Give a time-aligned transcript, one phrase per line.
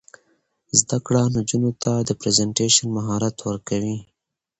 [0.79, 3.97] زده کړه نجونو ته د پریزنټیشن مهارت ورکوي.